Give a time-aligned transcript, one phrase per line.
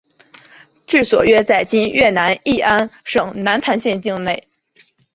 [0.87, 4.47] 治所约在今越南乂安省南坛县境内。